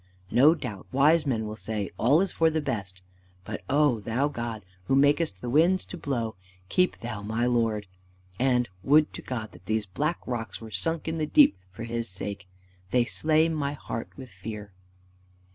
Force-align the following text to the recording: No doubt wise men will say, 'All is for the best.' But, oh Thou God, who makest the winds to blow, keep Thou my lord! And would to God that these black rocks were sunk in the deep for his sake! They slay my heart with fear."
No 0.31 0.55
doubt 0.55 0.87
wise 0.91 1.27
men 1.27 1.45
will 1.45 1.55
say, 1.55 1.91
'All 1.95 2.21
is 2.21 2.31
for 2.31 2.49
the 2.49 2.59
best.' 2.59 3.03
But, 3.45 3.61
oh 3.69 3.99
Thou 3.99 4.29
God, 4.29 4.65
who 4.85 4.95
makest 4.95 5.41
the 5.41 5.47
winds 5.51 5.85
to 5.85 5.95
blow, 5.95 6.33
keep 6.69 6.97
Thou 7.01 7.21
my 7.21 7.45
lord! 7.45 7.85
And 8.39 8.67
would 8.81 9.13
to 9.13 9.21
God 9.21 9.51
that 9.51 9.67
these 9.67 9.85
black 9.85 10.17
rocks 10.25 10.59
were 10.59 10.71
sunk 10.71 11.07
in 11.07 11.19
the 11.19 11.27
deep 11.27 11.55
for 11.71 11.83
his 11.83 12.09
sake! 12.09 12.47
They 12.89 13.05
slay 13.05 13.47
my 13.47 13.73
heart 13.73 14.09
with 14.17 14.31
fear." 14.31 14.73